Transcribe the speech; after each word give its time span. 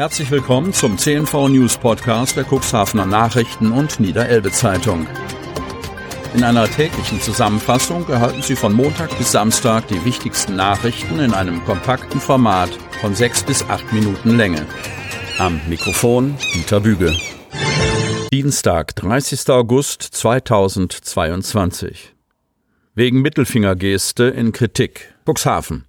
Herzlich 0.00 0.30
willkommen 0.30 0.72
zum 0.72 0.96
CNV 0.96 1.50
News 1.50 1.76
Podcast 1.76 2.34
der 2.34 2.46
Cuxhavener 2.50 3.04
Nachrichten 3.04 3.70
und 3.70 4.00
Niederelbe 4.00 4.50
Zeitung. 4.50 5.06
In 6.34 6.42
einer 6.42 6.66
täglichen 6.70 7.20
Zusammenfassung 7.20 8.08
erhalten 8.08 8.40
Sie 8.40 8.56
von 8.56 8.72
Montag 8.72 9.10
bis 9.18 9.32
Samstag 9.32 9.88
die 9.88 10.02
wichtigsten 10.06 10.56
Nachrichten 10.56 11.18
in 11.18 11.34
einem 11.34 11.62
kompakten 11.66 12.18
Format 12.18 12.70
von 13.02 13.14
sechs 13.14 13.42
bis 13.42 13.62
acht 13.64 13.92
Minuten 13.92 14.38
Länge. 14.38 14.64
Am 15.38 15.60
Mikrofon 15.68 16.34
Dieter 16.54 16.80
Büge. 16.80 17.14
Dienstag, 18.32 18.96
30. 18.96 19.50
August 19.50 20.00
2022. 20.00 22.14
Wegen 22.94 23.20
Mittelfingergeste 23.20 24.24
in 24.24 24.52
Kritik. 24.52 25.12
Cuxhaven. 25.26 25.84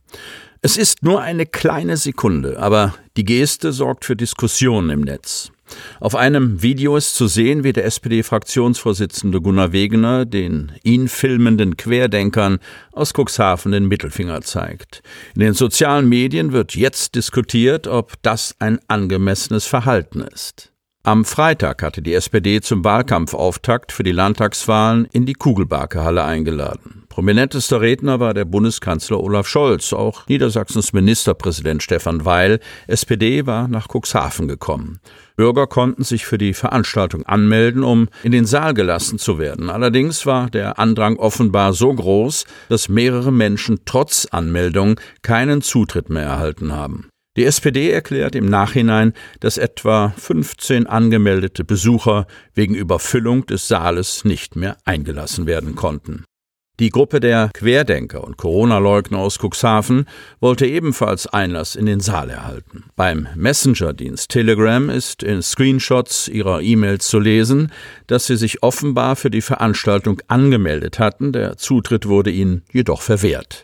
Es 0.64 0.78
ist 0.78 1.02
nur 1.02 1.22
eine 1.22 1.48
kleine 1.48 1.98
Sekunde, 1.98 2.60
aber 2.60 2.94
die 3.18 3.26
Geste 3.26 3.72
sorgt 3.72 4.06
für 4.06 4.16
Diskussionen 4.16 4.92
im 4.92 5.02
Netz. 5.02 5.52
Auf 6.00 6.14
einem 6.14 6.62
Video 6.62 6.96
ist 6.98 7.16
zu 7.16 7.26
sehen, 7.26 7.64
wie 7.64 7.74
der 7.74 7.86
SPD-Fraktionsvorsitzende 7.86 9.42
Gunnar 9.42 9.72
Wegener 9.72 10.26
den 10.26 10.72
ihn 10.84 11.08
filmenden 11.08 11.78
Querdenkern 11.78 12.60
aus 12.92 13.12
Cuxhaven 13.14 13.72
den 13.72 13.88
Mittelfinger 13.88 14.42
zeigt. 14.42 15.02
In 15.34 15.42
den 15.42 15.56
sozialen 15.56 16.08
Medien 16.08 16.52
wird 16.52 16.76
jetzt 16.76 17.16
diskutiert, 17.16 17.88
ob 17.88 18.22
das 18.22 18.56
ein 18.60 18.78
angemessenes 18.88 19.66
Verhalten 19.66 20.22
ist. 20.22 20.71
Am 21.04 21.26
Freitag 21.26 21.82
hatte 21.82 22.04
die 22.04 22.14
SPD 22.14 22.62
zum 22.62 22.84
Wahlkampfauftakt 22.84 23.92
für 23.92 24.04
die 24.04 24.12
Landtagswahlen 24.12 25.08
in 25.12 25.26
die 25.26 25.34
Kugelbarke-Halle 25.34 26.24
eingeladen. 26.24 27.06
Prominentester 27.10 27.82
Redner 27.82 28.20
war 28.20 28.36
der 28.36 28.46
Bundeskanzler 28.46 29.20
Olaf 29.20 29.48
Scholz. 29.48 29.94
Auch 29.94 30.28
Niedersachsens 30.28 30.94
Ministerpräsident 30.94 31.82
Stefan 31.82 32.24
Weil, 32.24 32.60
SPD, 32.86 33.48
war 33.48 33.68
nach 33.68 33.88
Cuxhaven 33.90 34.48
gekommen. 34.48 35.00
Bürger 35.36 35.66
konnten 35.66 36.04
sich 36.04 36.28
für 36.28 36.38
die 36.38 36.54
Veranstaltung 36.54 37.26
anmelden, 37.26 37.84
um 37.84 38.08
in 38.22 38.32
den 38.32 38.46
Saal 38.46 38.76
gelassen 38.76 39.18
zu 39.18 39.40
werden. 39.40 39.72
Allerdings 39.72 40.28
war 40.28 40.52
der 40.52 40.78
Andrang 40.78 41.18
offenbar 41.18 41.74
so 41.74 41.92
groß, 41.92 42.46
dass 42.70 42.90
mehrere 42.90 43.32
Menschen 43.32 43.80
trotz 43.86 44.28
Anmeldung 44.30 45.00
keinen 45.24 45.64
Zutritt 45.64 46.12
mehr 46.12 46.26
erhalten 46.26 46.74
haben. 46.74 47.11
Die 47.38 47.46
SPD 47.46 47.90
erklärt 47.90 48.36
im 48.36 48.46
Nachhinein, 48.46 49.14
dass 49.40 49.58
etwa 49.58 50.14
15 50.18 50.86
angemeldete 50.86 51.64
Besucher 51.64 52.28
wegen 52.54 52.76
Überfüllung 52.76 53.46
des 53.46 53.70
Saales 53.70 54.26
nicht 54.26 54.58
mehr 54.58 54.76
eingelassen 54.84 55.46
werden 55.46 55.76
konnten. 55.76 56.26
Die 56.82 56.90
Gruppe 56.90 57.20
der 57.20 57.52
Querdenker 57.54 58.24
und 58.24 58.38
Corona-Leugner 58.38 59.20
aus 59.20 59.38
Cuxhaven 59.38 60.08
wollte 60.40 60.66
ebenfalls 60.66 61.28
Einlass 61.28 61.76
in 61.76 61.86
den 61.86 62.00
Saal 62.00 62.30
erhalten. 62.30 62.86
Beim 62.96 63.28
Messenger-Dienst 63.36 64.30
Telegram 64.30 64.90
ist 64.90 65.22
in 65.22 65.42
Screenshots 65.42 66.28
ihrer 66.28 66.62
E-Mails 66.62 67.08
zu 67.08 67.20
lesen, 67.20 67.72
dass 68.08 68.26
sie 68.26 68.36
sich 68.36 68.64
offenbar 68.64 69.16
für 69.16 69.30
die 69.30 69.42
Veranstaltung 69.42 70.22
angemeldet 70.28 70.98
hatten, 70.98 71.32
der 71.32 71.56
Zutritt 71.58 72.08
wurde 72.08 72.32
ihnen 72.32 72.64
jedoch 72.72 73.04
verwehrt. 73.04 73.64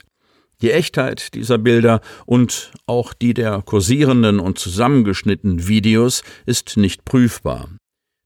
Die 0.61 0.71
Echtheit 0.71 1.35
dieser 1.35 1.59
Bilder 1.59 2.01
und 2.25 2.71
auch 2.87 3.13
die 3.13 3.35
der 3.35 3.61
kursierenden 3.61 4.39
und 4.39 4.57
zusammengeschnittenen 4.57 5.67
Videos 5.67 6.23
ist 6.47 6.77
nicht 6.77 7.05
prüfbar. 7.05 7.69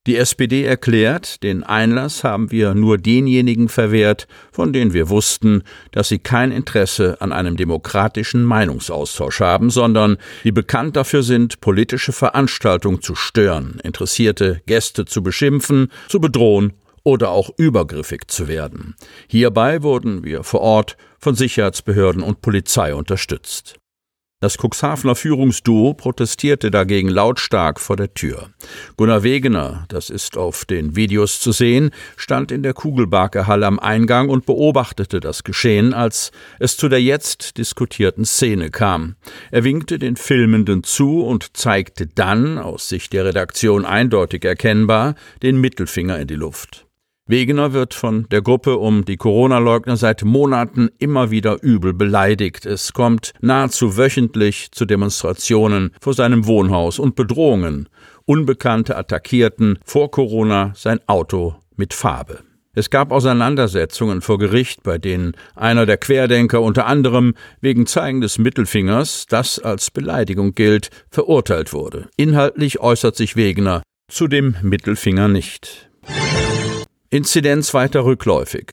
Die 0.08 0.16
SPD 0.16 0.64
erklärt, 0.64 1.44
den 1.44 1.64
Einlass 1.64 2.24
haben 2.24 2.50
wir 2.50 2.74
nur 2.74 2.98
denjenigen 2.98 3.70
verwehrt, 3.70 4.28
von 4.52 4.74
denen 4.74 4.94
wir 4.94 5.10
wussten, 5.10 5.62
dass 5.92 6.08
sie 6.08 6.18
kein 6.18 6.52
Interesse 6.52 7.22
an 7.22 7.32
einem 7.34 7.56
demokratischen 7.58 8.44
Meinungsaustausch 8.44 9.42
haben, 9.42 9.70
sondern 9.70 10.18
die 10.44 10.52
bekannt 10.54 10.96
dafür 10.96 11.22
sind, 11.22 11.62
politische 11.62 12.14
Veranstaltungen 12.14 13.02
zu 13.02 13.14
stören, 13.14 13.80
interessierte 13.84 14.62
Gäste 14.66 15.06
zu 15.06 15.22
beschimpfen, 15.22 15.92
zu 16.08 16.20
bedrohen 16.20 16.74
oder 17.04 17.32
auch 17.32 17.50
übergriffig 17.58 18.28
zu 18.28 18.48
werden. 18.48 18.96
Hierbei 19.28 19.84
wurden 19.84 20.24
wir 20.24 20.44
vor 20.44 20.62
Ort 20.62 20.98
von 21.20 21.36
Sicherheitsbehörden 21.36 22.22
und 22.24 22.42
Polizei 22.42 22.94
unterstützt. 22.96 23.76
Das 24.44 24.58
Cuxhavener 24.58 25.14
Führungsduo 25.14 25.94
protestierte 25.94 26.72
dagegen 26.72 27.10
lautstark 27.10 27.80
vor 27.80 27.96
der 27.96 28.16
Tür. 28.16 28.50
Gunnar 28.98 29.22
Wegener, 29.22 29.86
das 29.88 30.10
ist 30.10 30.36
auf 30.36 30.66
den 30.66 30.96
Videos 30.96 31.40
zu 31.40 31.52
sehen, 31.52 31.92
stand 32.18 32.52
in 32.52 32.64
der 32.64 32.74
Kugelbarke-Halle 32.74 33.68
am 33.68 33.78
Eingang 33.78 34.30
und 34.30 34.48
beobachtete 34.48 35.20
das 35.20 35.44
Geschehen, 35.44 35.94
als 35.94 36.32
es 36.58 36.76
zu 36.76 36.90
der 36.90 37.04
jetzt 37.04 37.60
diskutierten 37.60 38.26
Szene 38.26 38.72
kam. 38.72 39.16
Er 39.52 39.64
winkte 39.64 40.00
den 40.00 40.16
Filmenden 40.16 40.82
zu 40.82 41.22
und 41.24 41.56
zeigte 41.56 42.08
dann, 42.08 42.58
aus 42.58 42.90
Sicht 42.90 43.14
der 43.14 43.26
Redaktion 43.26 43.86
eindeutig 43.86 44.44
erkennbar, 44.44 45.14
den 45.44 45.62
Mittelfinger 45.62 46.18
in 46.18 46.28
die 46.28 46.34
Luft. 46.34 46.88
Wegener 47.32 47.72
wird 47.72 47.94
von 47.94 48.28
der 48.30 48.42
Gruppe 48.42 48.78
um 48.78 49.06
die 49.06 49.16
Corona-Leugner 49.16 49.96
seit 49.96 50.24
Monaten 50.24 50.90
immer 51.00 51.32
wieder 51.32 51.64
übel 51.64 51.94
beleidigt. 51.94 52.66
Es 52.66 52.92
kommt 52.92 53.32
nahezu 53.40 53.98
wöchentlich 53.98 54.72
zu 54.72 54.86
Demonstrationen 54.86 55.92
vor 56.02 56.14
seinem 56.14 56.46
Wohnhaus 56.46 57.00
und 57.00 57.16
Bedrohungen. 57.16 57.88
Unbekannte 58.26 58.98
attackierten 58.98 59.80
vor 59.86 60.12
Corona 60.12 60.74
sein 60.76 61.00
Auto 61.08 61.56
mit 61.78 61.94
Farbe. 61.94 62.40
Es 62.74 62.90
gab 62.90 63.12
Auseinandersetzungen 63.12 64.22
vor 64.22 64.38
Gericht, 64.38 64.84
bei 64.84 64.98
denen 64.98 65.32
einer 65.56 65.86
der 65.86 65.98
Querdenker 65.98 66.62
unter 66.62 66.86
anderem 66.86 67.34
wegen 67.62 67.86
Zeigen 67.86 68.22
des 68.22 68.38
Mittelfingers, 68.40 69.26
das 69.28 69.58
als 69.58 69.90
Beleidigung 69.90 70.54
gilt, 70.54 70.90
verurteilt 71.10 71.72
wurde. 71.72 72.10
Inhaltlich 72.18 72.82
äußert 72.82 73.16
sich 73.16 73.38
Wegener 73.38 73.84
zu 74.10 74.28
dem 74.28 74.56
Mittelfinger 74.62 75.30
nicht. 75.30 75.91
Inzidenz 77.14 77.74
weiter 77.74 78.06
rückläufig. 78.06 78.72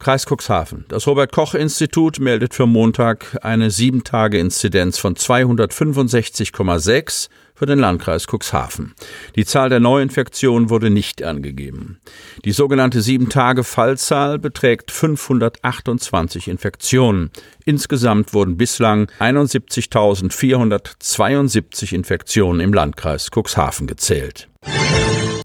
Kreis 0.00 0.26
Cuxhaven. 0.26 0.86
Das 0.88 1.06
Robert 1.06 1.30
Koch 1.30 1.54
Institut 1.54 2.18
meldet 2.18 2.52
für 2.52 2.66
Montag 2.66 3.38
eine 3.42 3.68
7-Tage-Inzidenz 3.68 4.98
von 4.98 5.14
265,6 5.14 7.28
für 7.54 7.66
den 7.66 7.78
Landkreis 7.78 8.26
Cuxhaven. 8.26 8.96
Die 9.36 9.44
Zahl 9.44 9.68
der 9.68 9.78
Neuinfektionen 9.78 10.68
wurde 10.68 10.90
nicht 10.90 11.22
angegeben. 11.22 12.00
Die 12.44 12.50
sogenannte 12.50 12.98
7-Tage-Fallzahl 12.98 14.40
beträgt 14.40 14.90
528 14.90 16.48
Infektionen. 16.48 17.30
Insgesamt 17.64 18.34
wurden 18.34 18.56
bislang 18.56 19.12
71.472 19.20 21.94
Infektionen 21.94 22.58
im 22.58 22.74
Landkreis 22.74 23.30
Cuxhaven 23.32 23.86
gezählt. 23.86 24.48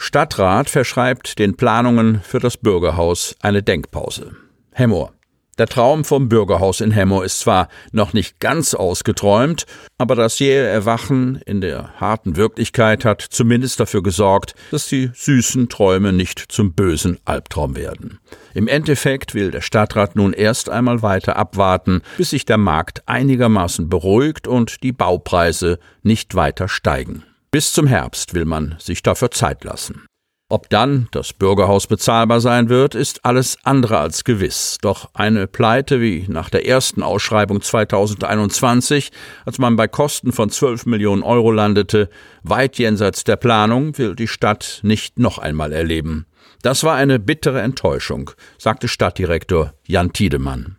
Stadtrat 0.04 0.68
verschreibt 0.68 1.38
den 1.38 1.56
Planungen 1.56 2.22
für 2.24 2.40
das 2.40 2.58
Bürgerhaus 2.58 3.36
eine 3.40 3.62
Denkpause. 3.62 4.36
Hemmoor. 4.72 5.14
Der 5.60 5.68
Traum 5.68 6.04
vom 6.06 6.28
Bürgerhaus 6.28 6.82
in 6.82 6.90
Hemmoor 6.90 7.24
ist 7.24 7.42
zwar 7.42 7.68
noch 7.92 8.12
nicht 8.12 8.40
ganz 8.40 8.74
ausgeträumt, 8.74 9.68
aber 10.00 10.16
das 10.16 10.40
jähe 10.40 10.66
Erwachen 10.66 11.40
in 11.46 11.62
der 11.62 11.92
harten 12.00 12.36
Wirklichkeit 12.36 13.06
hat 13.06 13.22
zumindest 13.22 13.80
dafür 13.80 14.02
gesorgt, 14.02 14.56
dass 14.72 14.88
die 14.88 15.12
süßen 15.14 15.70
Träume 15.70 16.14
nicht 16.14 16.40
zum 16.52 16.74
bösen 16.74 17.20
Albtraum 17.26 17.76
werden. 17.76 18.18
Im 18.56 18.68
Endeffekt 18.68 19.36
will 19.36 19.52
der 19.52 19.62
Stadtrat 19.62 20.16
nun 20.16 20.34
erst 20.34 20.68
einmal 20.72 21.04
weiter 21.04 21.36
abwarten, 21.36 22.02
bis 22.18 22.32
sich 22.32 22.46
der 22.46 22.58
Markt 22.58 23.08
einigermaßen 23.08 23.88
beruhigt 23.88 24.48
und 24.48 24.82
die 24.82 24.94
Baupreise 24.94 25.78
nicht 26.02 26.34
weiter 26.34 26.68
steigen. 26.68 27.24
Bis 27.54 27.74
zum 27.74 27.86
Herbst 27.86 28.34
will 28.34 28.46
man 28.46 28.76
sich 28.80 29.04
dafür 29.04 29.30
Zeit 29.30 29.66
lassen. 29.66 30.06
Ob 30.48 30.70
dann 30.70 31.10
das 31.12 31.34
Bürgerhaus 31.34 31.88
bezahlbar 31.88 32.40
sein 32.40 32.70
wird, 32.70 32.96
ist 32.96 33.26
alles 33.26 33.58
andere 33.64 34.00
als 34.00 34.24
gewiss. 34.24 34.78
Doch 34.82 35.10
eine 35.14 35.48
Pleite 35.48 36.00
wie 36.00 36.26
nach 36.30 36.50
der 36.50 36.66
ersten 36.66 37.04
Ausschreibung 37.04 37.62
2021, 37.62 39.12
als 39.46 39.60
man 39.60 39.76
bei 39.76 39.90
Kosten 39.90 40.32
von 40.32 40.50
12 40.50 40.86
Millionen 40.86 41.24
Euro 41.24 41.52
landete, 41.52 42.10
weit 42.44 42.78
jenseits 42.78 43.26
der 43.26 43.36
Planung, 43.36 43.98
will 43.98 44.16
die 44.16 44.30
Stadt 44.30 44.80
nicht 44.84 45.20
noch 45.20 45.38
einmal 45.38 45.74
erleben. 45.74 46.28
Das 46.62 46.86
war 46.86 46.96
eine 46.96 47.20
bittere 47.20 47.62
Enttäuschung, 47.62 48.32
sagte 48.58 48.88
Stadtdirektor 48.88 49.74
Jan 49.86 50.14
Tiedemann. 50.14 50.78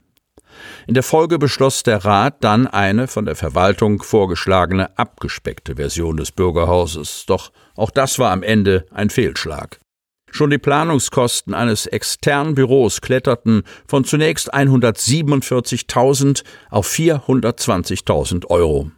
In 0.87 0.95
der 0.95 1.03
Folge 1.03 1.39
beschloss 1.39 1.83
der 1.83 2.05
Rat 2.05 2.37
dann 2.41 2.67
eine 2.67 3.09
von 3.09 3.25
der 3.25 3.37
Verwaltung 3.37 4.03
vorgeschlagene 4.03 4.97
abgespeckte 4.99 5.77
Version 5.77 6.17
des 6.17 6.33
Bürgerhauses. 6.33 7.25
Doch 7.27 7.53
auch 7.77 7.91
das 7.91 8.19
war 8.19 8.31
am 8.33 8.43
Ende 8.43 8.87
ein 8.91 9.11
Fehlschlag. 9.11 9.79
Schon 10.35 10.49
die 10.49 10.59
Planungskosten 10.59 11.53
eines 11.53 11.87
externen 11.87 12.55
Büros 12.55 13.03
kletterten 13.03 13.65
von 13.87 14.05
zunächst 14.05 14.55
147.000 14.55 16.43
auf 16.71 16.89
420.000 16.89 18.47
Euro. 18.47 18.91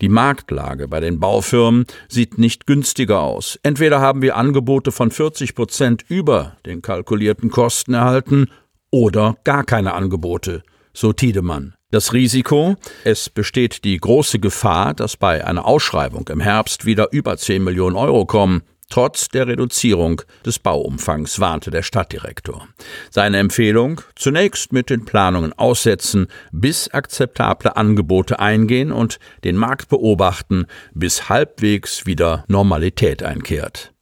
Die 0.00 0.08
Marktlage 0.08 0.86
bei 0.86 1.00
den 1.00 1.18
Baufirmen 1.18 1.86
sieht 2.08 2.38
nicht 2.38 2.68
günstiger 2.68 3.20
aus. 3.22 3.58
Entweder 3.64 4.00
haben 4.00 4.22
wir 4.22 4.36
Angebote 4.36 4.92
von 4.92 5.10
40 5.10 5.56
Prozent 5.56 6.04
über 6.08 6.56
den 6.64 6.82
kalkulierten 6.82 7.50
Kosten 7.50 7.94
erhalten 7.94 8.48
oder 8.92 9.36
gar 9.42 9.64
keine 9.64 9.94
Angebote 9.94 10.62
so 10.96 11.12
Tiedemann. 11.12 11.74
Das 11.90 12.12
Risiko, 12.12 12.76
es 13.04 13.30
besteht 13.30 13.84
die 13.84 13.96
große 13.98 14.38
Gefahr, 14.40 14.94
dass 14.94 15.16
bei 15.16 15.44
einer 15.46 15.66
Ausschreibung 15.66 16.28
im 16.28 16.40
Herbst 16.40 16.84
wieder 16.84 17.08
über 17.12 17.36
10 17.36 17.62
Millionen 17.62 17.96
Euro 17.96 18.26
kommen, 18.26 18.62
trotz 18.88 19.28
der 19.28 19.46
Reduzierung 19.46 20.22
des 20.44 20.58
Bauumfangs, 20.58 21.38
warnte 21.38 21.70
der 21.70 21.82
Stadtdirektor. 21.82 22.66
Seine 23.10 23.38
Empfehlung, 23.38 24.00
zunächst 24.14 24.72
mit 24.72 24.90
den 24.90 25.04
Planungen 25.04 25.52
aussetzen, 25.52 26.28
bis 26.50 26.88
akzeptable 26.88 27.76
Angebote 27.76 28.38
eingehen 28.40 28.90
und 28.90 29.18
den 29.44 29.56
Markt 29.56 29.88
beobachten, 29.88 30.66
bis 30.94 31.28
halbwegs 31.28 32.06
wieder 32.06 32.44
Normalität 32.48 33.22
einkehrt. 33.22 33.92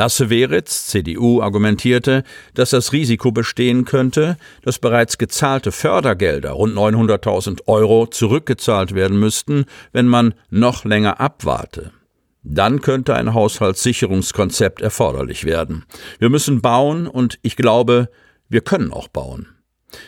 Lasse 0.00 0.30
Weritz, 0.30 0.86
CDU, 0.86 1.42
argumentierte, 1.42 2.24
dass 2.54 2.70
das 2.70 2.94
Risiko 2.94 3.32
bestehen 3.32 3.84
könnte, 3.84 4.38
dass 4.62 4.78
bereits 4.78 5.18
gezahlte 5.18 5.72
Fördergelder, 5.72 6.52
rund 6.52 6.74
900.000 6.74 7.66
Euro, 7.66 8.06
zurückgezahlt 8.06 8.94
werden 8.94 9.20
müssten, 9.20 9.66
wenn 9.92 10.06
man 10.06 10.32
noch 10.48 10.86
länger 10.86 11.20
abwarte. 11.20 11.90
Dann 12.42 12.80
könnte 12.80 13.14
ein 13.14 13.34
Haushaltssicherungskonzept 13.34 14.80
erforderlich 14.80 15.44
werden. 15.44 15.84
Wir 16.18 16.30
müssen 16.30 16.62
bauen 16.62 17.06
und 17.06 17.38
ich 17.42 17.56
glaube, 17.56 18.08
wir 18.48 18.62
können 18.62 18.94
auch 18.94 19.08
bauen. 19.08 19.48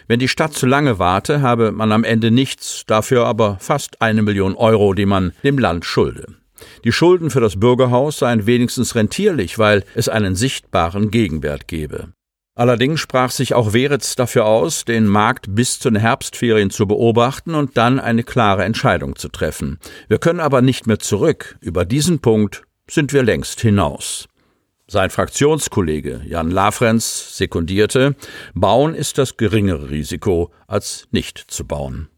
Wenn 0.08 0.20
die 0.20 0.28
Stadt 0.28 0.54
zu 0.54 0.64
lange 0.64 0.98
warte, 1.00 1.42
habe 1.42 1.70
man 1.70 1.92
am 1.92 2.04
Ende 2.04 2.30
nichts, 2.30 2.84
dafür 2.86 3.26
aber 3.26 3.58
fast 3.60 4.00
eine 4.00 4.22
Million 4.22 4.54
Euro, 4.54 4.94
die 4.94 5.04
man 5.04 5.34
dem 5.44 5.58
Land 5.58 5.84
schulde. 5.84 6.28
Die 6.84 6.92
Schulden 6.92 7.30
für 7.30 7.40
das 7.40 7.58
Bürgerhaus 7.58 8.18
seien 8.18 8.46
wenigstens 8.46 8.94
rentierlich, 8.94 9.58
weil 9.58 9.84
es 9.94 10.08
einen 10.08 10.34
sichtbaren 10.34 11.10
Gegenwert 11.10 11.68
gebe. 11.68 12.08
Allerdings 12.54 13.00
sprach 13.00 13.30
sich 13.30 13.54
auch 13.54 13.72
Weritz 13.72 14.14
dafür 14.14 14.44
aus, 14.44 14.84
den 14.84 15.06
Markt 15.06 15.54
bis 15.54 15.78
zu 15.78 15.88
den 15.90 16.00
Herbstferien 16.00 16.70
zu 16.70 16.86
beobachten 16.86 17.54
und 17.54 17.78
dann 17.78 17.98
eine 17.98 18.24
klare 18.24 18.64
Entscheidung 18.64 19.16
zu 19.16 19.28
treffen. 19.28 19.78
Wir 20.08 20.18
können 20.18 20.40
aber 20.40 20.60
nicht 20.60 20.86
mehr 20.86 20.98
zurück. 20.98 21.56
Über 21.60 21.86
diesen 21.86 22.18
Punkt 22.18 22.64
sind 22.90 23.14
wir 23.14 23.22
längst 23.22 23.60
hinaus. 23.62 24.28
Sein 24.86 25.08
Fraktionskollege 25.08 26.20
Jan 26.26 26.50
Lafrenz 26.50 27.38
sekundierte, 27.38 28.16
Bauen 28.52 28.94
ist 28.94 29.16
das 29.16 29.38
geringere 29.38 29.88
Risiko 29.88 30.52
als 30.66 31.08
nicht 31.10 31.38
zu 31.38 31.66
bauen. 31.66 32.08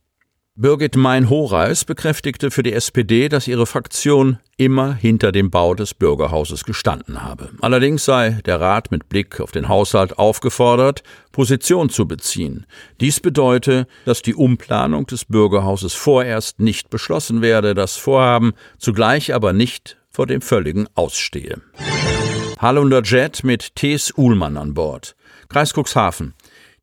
Birgit 0.56 0.94
Mein-Horeis 0.94 1.84
bekräftigte 1.84 2.52
für 2.52 2.62
die 2.62 2.74
SPD, 2.74 3.28
dass 3.28 3.48
ihre 3.48 3.66
Fraktion 3.66 4.38
immer 4.56 4.94
hinter 4.94 5.32
dem 5.32 5.50
Bau 5.50 5.74
des 5.74 5.94
Bürgerhauses 5.94 6.62
gestanden 6.62 7.24
habe. 7.24 7.50
Allerdings 7.60 8.04
sei 8.04 8.38
der 8.46 8.60
Rat 8.60 8.92
mit 8.92 9.08
Blick 9.08 9.40
auf 9.40 9.50
den 9.50 9.68
Haushalt 9.68 10.16
aufgefordert, 10.16 11.02
Position 11.32 11.90
zu 11.90 12.06
beziehen. 12.06 12.66
Dies 13.00 13.18
bedeute, 13.18 13.88
dass 14.04 14.22
die 14.22 14.36
Umplanung 14.36 15.06
des 15.06 15.24
Bürgerhauses 15.24 15.92
vorerst 15.92 16.60
nicht 16.60 16.88
beschlossen 16.88 17.42
werde, 17.42 17.74
das 17.74 17.96
Vorhaben 17.96 18.52
zugleich 18.78 19.34
aber 19.34 19.52
nicht 19.52 19.96
vor 20.08 20.28
dem 20.28 20.40
völligen 20.40 20.86
Ausstehe. 20.94 21.62
Hallunder 22.60 23.02
Jet 23.02 23.42
mit 23.42 23.74
T.S. 23.74 24.16
Uhlmann 24.16 24.56
an 24.56 24.72
Bord. 24.72 25.16
Kreis 25.48 25.74
Cuxhaven. 25.74 26.34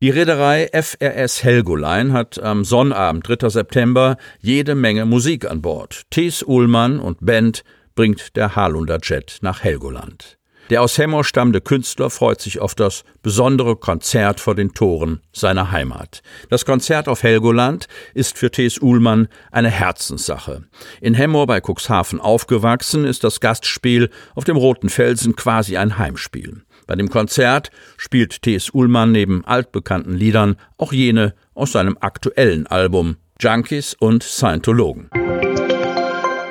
Die 0.02 0.10
Reederei 0.10 0.68
FRS 0.72 1.44
Helgoline 1.44 2.12
hat 2.12 2.42
am 2.42 2.64
Sonnabend, 2.64 3.28
3. 3.28 3.48
September, 3.50 4.16
jede 4.40 4.74
Menge 4.74 5.06
Musik 5.06 5.48
an 5.48 5.62
Bord. 5.62 6.02
Thies 6.10 6.42
Uhlmann 6.42 6.98
und 6.98 7.18
Band 7.24 7.62
bringt 7.94 8.34
der 8.34 8.56
Halunder 8.56 8.98
Jet 9.00 9.38
nach 9.42 9.62
Helgoland. 9.62 10.38
Der 10.70 10.82
aus 10.82 10.98
Hemmoor 10.98 11.22
stammende 11.22 11.60
Künstler 11.60 12.10
freut 12.10 12.40
sich 12.40 12.58
auf 12.58 12.74
das 12.74 13.04
besondere 13.22 13.76
Konzert 13.76 14.40
vor 14.40 14.56
den 14.56 14.74
Toren 14.74 15.20
seiner 15.32 15.70
Heimat. 15.70 16.22
Das 16.50 16.64
Konzert 16.64 17.06
auf 17.06 17.22
Helgoland 17.22 17.86
ist 18.12 18.36
für 18.36 18.50
T.S. 18.50 18.82
Uhlmann 18.82 19.28
eine 19.52 19.70
Herzenssache. 19.70 20.64
In 21.00 21.14
Hemmoor 21.14 21.46
bei 21.46 21.60
Cuxhaven 21.60 22.20
aufgewachsen, 22.20 23.04
ist 23.04 23.22
das 23.22 23.38
Gastspiel 23.38 24.10
auf 24.34 24.42
dem 24.42 24.56
Roten 24.56 24.88
Felsen 24.88 25.36
quasi 25.36 25.76
ein 25.76 25.96
Heimspiel. 25.96 26.62
Bei 26.86 26.94
dem 26.96 27.08
Konzert 27.10 27.70
spielt 27.96 28.42
T.S. 28.42 28.70
Ullmann 28.70 29.12
neben 29.12 29.44
altbekannten 29.44 30.14
Liedern 30.14 30.56
auch 30.78 30.92
jene 30.92 31.34
aus 31.54 31.72
seinem 31.72 31.96
aktuellen 32.00 32.66
Album 32.66 33.16
Junkies 33.40 33.94
und 33.94 34.22
Scientologen. 34.22 35.10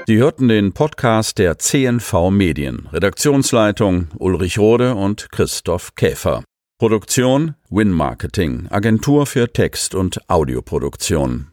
Sie 0.07 0.17
hörten 0.17 0.47
den 0.47 0.73
Podcast 0.73 1.37
der 1.37 1.57
CNV 1.57 2.31
Medien. 2.31 2.89
Redaktionsleitung 2.91 4.09
Ulrich 4.17 4.59
Rode 4.59 4.95
und 4.95 5.31
Christoph 5.31 5.95
Käfer. 5.95 6.43
Produktion 6.79 7.53
Win 7.69 7.91
Marketing, 7.91 8.67
Agentur 8.71 9.27
für 9.27 9.53
Text- 9.53 9.95
und 9.95 10.19
Audioproduktion. 10.29 11.47